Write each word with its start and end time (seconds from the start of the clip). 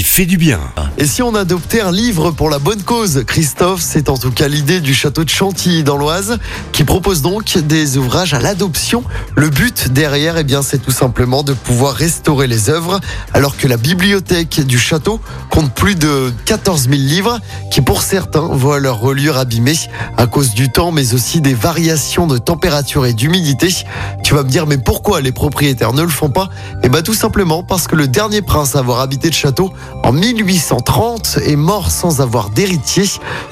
fait 0.00 0.24
du 0.24 0.38
bien. 0.38 0.58
Et 0.96 1.06
si 1.06 1.22
on 1.22 1.34
adoptait 1.34 1.82
un 1.82 1.92
livre 1.92 2.30
pour 2.30 2.48
la 2.48 2.58
bonne 2.58 2.82
cause 2.82 3.24
Christophe, 3.26 3.82
c'est 3.82 4.08
en 4.08 4.16
tout 4.16 4.30
cas 4.30 4.48
l'idée 4.48 4.80
du 4.80 4.94
château 4.94 5.24
de 5.24 5.28
Chantilly 5.28 5.84
dans 5.84 5.98
l'Oise 5.98 6.38
qui 6.72 6.84
propose 6.84 7.20
donc 7.20 7.58
des 7.58 7.98
ouvrages 7.98 8.32
à 8.32 8.40
l'adoption. 8.40 9.04
Le 9.36 9.50
but 9.50 9.92
derrière, 9.92 10.38
eh 10.38 10.44
bien, 10.44 10.62
c'est 10.62 10.78
tout 10.78 10.92
simplement 10.92 11.42
de 11.42 11.52
pouvoir 11.52 11.94
restaurer 11.94 12.46
les 12.46 12.70
œuvres 12.70 13.00
alors 13.34 13.56
que 13.56 13.68
la 13.68 13.76
bibliothèque 13.76 14.64
du 14.64 14.78
château 14.78 15.20
compte 15.50 15.74
plus 15.74 15.94
de 15.94 16.32
14 16.46 16.88
000 16.88 16.94
livres 16.94 17.38
qui 17.70 17.82
pour 17.82 18.02
certains 18.02 18.48
voient 18.48 18.78
leur 18.78 18.98
reliure 18.98 19.36
abîmée 19.36 19.76
à 20.16 20.26
cause 20.26 20.54
du 20.54 20.70
temps 20.70 20.92
mais 20.92 21.12
aussi 21.12 21.40
des 21.40 21.54
variations 21.54 22.26
de 22.26 22.38
température 22.38 23.04
et 23.04 23.12
d'humidité. 23.12 23.68
Tu 24.22 24.34
vas 24.34 24.42
me 24.42 24.48
dire 24.48 24.66
mais 24.66 24.78
pourquoi 24.78 25.20
les 25.20 25.32
propriétaires 25.32 25.92
ne 25.92 26.02
le 26.02 26.08
font 26.08 26.30
pas? 26.30 26.48
Eh 26.82 26.88
bien 26.88 27.02
tout 27.02 27.14
simplement 27.14 27.62
parce 27.62 27.86
que 27.86 27.96
le 27.96 28.08
dernier 28.08 28.40
prince 28.40 28.76
à 28.76 28.78
avoir 28.78 29.00
habité 29.00 29.28
le 29.28 29.34
château 29.34 29.72
en 30.02 30.12
1830 30.12 31.38
est 31.44 31.56
mort 31.56 31.90
sans 31.90 32.20
avoir 32.20 32.50
d'héritier. 32.50 33.04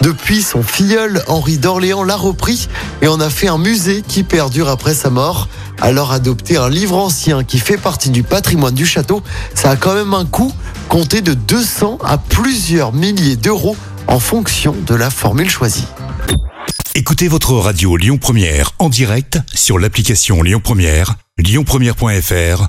Depuis, 0.00 0.42
son 0.42 0.62
filleul 0.62 1.22
Henri 1.26 1.58
d'Orléans 1.58 2.04
l'a 2.04 2.16
repris 2.16 2.68
et 3.02 3.08
en 3.08 3.20
a 3.20 3.30
fait 3.30 3.48
un 3.48 3.58
musée 3.58 4.02
qui 4.06 4.22
perdure 4.22 4.68
après 4.68 4.94
sa 4.94 5.10
mort. 5.10 5.48
Alors 5.80 6.12
adopter 6.12 6.56
un 6.56 6.68
livre 6.68 6.96
ancien 6.96 7.44
qui 7.44 7.58
fait 7.58 7.78
partie 7.78 8.10
du 8.10 8.22
patrimoine 8.22 8.74
du 8.74 8.86
château, 8.86 9.22
ça 9.54 9.70
a 9.70 9.76
quand 9.76 9.94
même 9.94 10.14
un 10.14 10.24
coût 10.24 10.52
compté 10.88 11.20
de 11.20 11.34
200 11.34 11.98
à 12.04 12.18
plusieurs 12.18 12.92
milliers 12.92 13.36
d'euros 13.36 13.76
en 14.06 14.18
fonction 14.18 14.74
de 14.86 14.94
la 14.94 15.10
formule 15.10 15.50
choisie. 15.50 15.86
Écoutez 16.94 17.26
votre 17.26 17.54
radio 17.54 17.96
Lyon 17.96 18.18
Première 18.18 18.70
en 18.78 18.88
direct 18.88 19.38
sur 19.52 19.78
l'application 19.78 20.42
Lyon 20.42 20.60
Première, 20.62 21.16
lyonpremière.fr 21.38 22.68